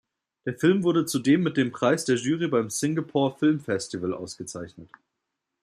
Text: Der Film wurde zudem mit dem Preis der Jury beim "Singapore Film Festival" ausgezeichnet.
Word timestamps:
Der 0.47 0.55
Film 0.57 0.81
wurde 0.81 1.05
zudem 1.05 1.43
mit 1.43 1.57
dem 1.57 1.71
Preis 1.71 2.05
der 2.05 2.15
Jury 2.15 2.47
beim 2.47 2.71
"Singapore 2.71 3.37
Film 3.37 3.59
Festival" 3.59 4.15
ausgezeichnet. 4.15 4.89